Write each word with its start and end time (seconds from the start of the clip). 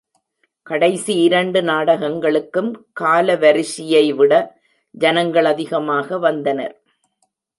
கடைசி 0.67 1.13
இரண்டு 1.23 1.59
நாடகங்களுக்கும் 1.61 2.71
காலவரிஷி 3.01 3.83
யைவிட 3.91 4.33
ஜனங்கள் 4.95 5.45
அதிகமாக 5.45 6.17
வந்தனர். 6.17 6.75